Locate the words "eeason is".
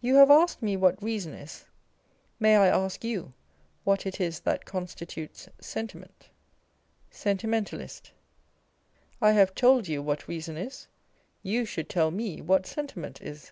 10.28-10.86